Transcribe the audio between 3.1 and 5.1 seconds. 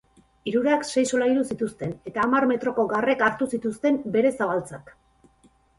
hartu zituzten bere zabaltzak.